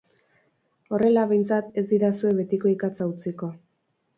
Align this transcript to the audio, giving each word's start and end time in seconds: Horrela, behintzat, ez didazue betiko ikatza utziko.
Horrela, 0.95 1.25
behintzat, 1.33 1.69
ez 1.81 1.83
didazue 1.91 2.35
betiko 2.41 2.73
ikatza 2.73 3.09
utziko. 3.15 3.53